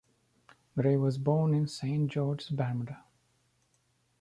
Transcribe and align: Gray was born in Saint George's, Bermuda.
Gray 0.75 0.97
was 0.97 1.19
born 1.19 1.53
in 1.53 1.67
Saint 1.67 2.09
George's, 2.11 2.49
Bermuda. 2.49 3.03